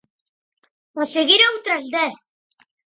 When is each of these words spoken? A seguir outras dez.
A 1.01 1.03
seguir 1.15 1.41
outras 1.51 1.83
dez. 1.95 2.15